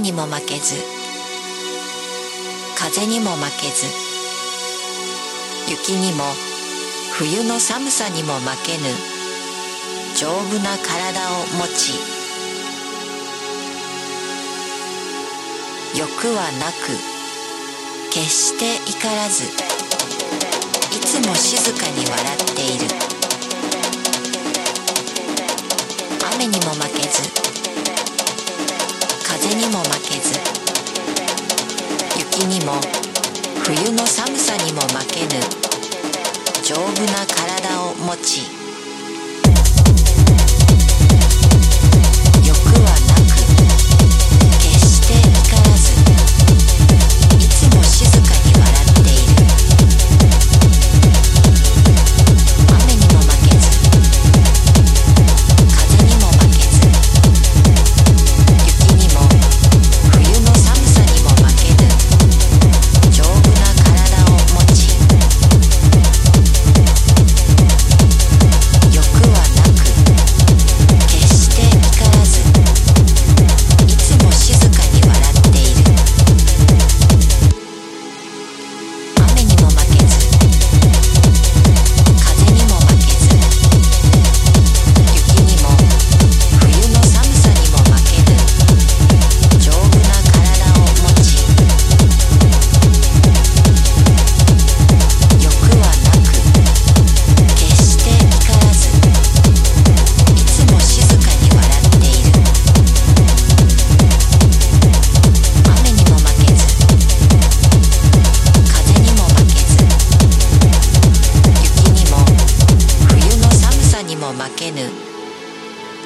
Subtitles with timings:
[0.00, 0.76] にも負けず
[2.76, 3.86] 風にも負けず
[5.68, 6.24] 雪にも
[7.12, 8.84] 冬の寒さにも負けぬ
[10.14, 11.92] 丈夫な体を持ち
[15.98, 16.96] 欲はなく
[18.12, 23.18] 決して怒らずいつも静かに笑っている。
[26.34, 27.57] 雨にも負けず
[29.40, 30.34] 風にも負けず
[32.18, 32.72] 雪にも
[33.62, 35.28] 冬の寒さにも負けぬ
[36.64, 38.57] 丈夫な体を持ち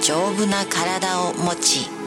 [0.03, 2.02] 丈夫な体を持ち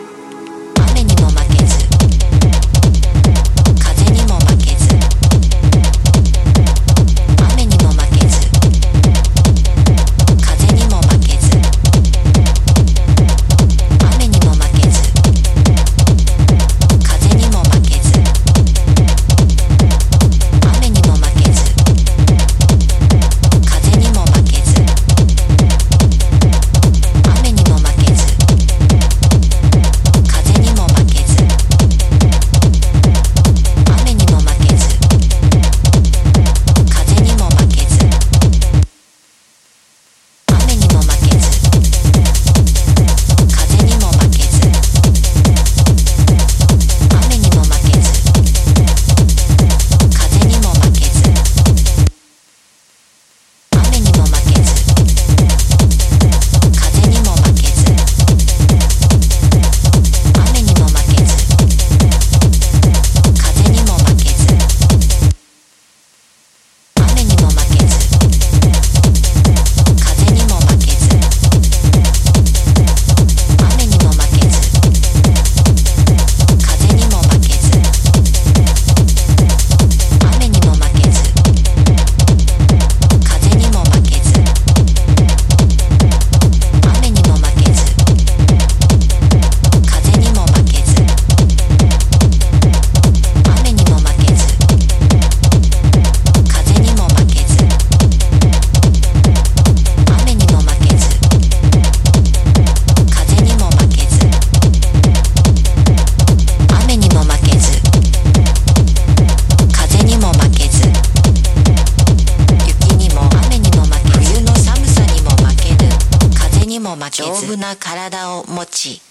[117.58, 119.02] な体を持ち